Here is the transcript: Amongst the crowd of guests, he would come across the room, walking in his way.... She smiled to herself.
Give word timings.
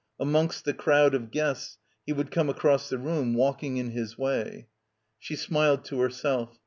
Amongst 0.19 0.65
the 0.65 0.73
crowd 0.73 1.13
of 1.13 1.29
guests, 1.29 1.77
he 2.07 2.11
would 2.11 2.31
come 2.31 2.49
across 2.49 2.89
the 2.89 2.97
room, 2.97 3.35
walking 3.35 3.77
in 3.77 3.91
his 3.91 4.17
way.... 4.17 4.65
She 5.19 5.35
smiled 5.35 5.85
to 5.85 5.99
herself. 5.99 6.57